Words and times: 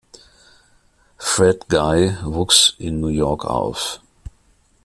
Fred 1.19 1.67
Guy 1.67 2.17
wuchs 2.23 2.73
in 2.79 3.01
New 3.01 3.09
York 3.09 3.45
auf. 3.45 3.99